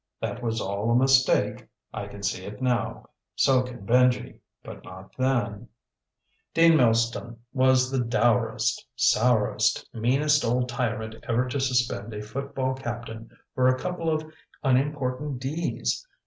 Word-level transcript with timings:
That 0.19 0.41
was 0.41 0.59
all 0.59 0.89
a 0.89 0.95
mistake. 0.95 1.67
I 1.93 2.07
can 2.07 2.23
see 2.23 2.43
it 2.43 2.59
now. 2.59 3.05
So 3.35 3.61
can 3.61 3.85
Benji. 3.85 4.39
But 4.63 4.83
not 4.83 5.15
then. 5.15 5.67
Dean 6.55 6.73
Milston 6.75 7.37
was 7.53 7.91
the 7.91 7.99
dourest, 8.03 8.83
sourest, 8.95 9.87
meanest 9.93 10.43
old 10.43 10.67
tyrant 10.69 11.23
ever 11.29 11.47
to 11.49 11.59
suspend 11.59 12.11
a 12.15 12.21
football 12.23 12.73
captain 12.73 13.29
for 13.53 13.67
a 13.67 13.77
couple 13.77 14.09
of 14.09 14.25
unimportant 14.63 15.39
"D"s. 15.39 16.03